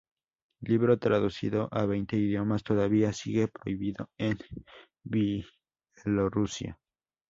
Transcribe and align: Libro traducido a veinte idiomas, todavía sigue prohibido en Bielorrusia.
Libro 0.61 0.97
traducido 0.97 1.69
a 1.71 1.85
veinte 1.85 2.17
idiomas, 2.17 2.63
todavía 2.63 3.13
sigue 3.13 3.47
prohibido 3.47 4.09
en 4.17 4.39
Bielorrusia. 5.03 6.79